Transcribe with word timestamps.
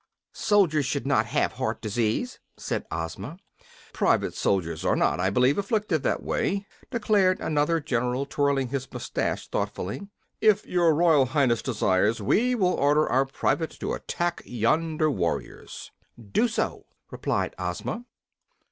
"Soldiers 0.33 0.87
should 0.87 1.05
not 1.05 1.27
have 1.27 1.51
heart 1.51 1.79
disease," 1.79 2.39
said 2.57 2.87
Ozma. 2.89 3.37
"Private 3.93 4.33
soldiers 4.33 4.83
are 4.83 4.95
not, 4.95 5.19
I 5.19 5.29
believe, 5.29 5.59
afflicted 5.59 6.01
that 6.01 6.23
way," 6.23 6.65
declared 6.89 7.39
another 7.39 7.79
general, 7.79 8.25
twirling 8.25 8.69
his 8.69 8.91
moustache 8.91 9.47
thoughtfully. 9.49 10.07
"If 10.41 10.65
your 10.65 10.95
Royal 10.95 11.27
Highness 11.27 11.61
desires, 11.61 12.19
we 12.19 12.55
will 12.55 12.73
order 12.73 13.07
our 13.07 13.27
private 13.27 13.69
to 13.79 13.93
attack 13.93 14.41
yonder 14.43 15.11
warriors." 15.11 15.91
"Do 16.31 16.47
so," 16.47 16.87
replied 17.11 17.53
Ozma. 17.59 18.03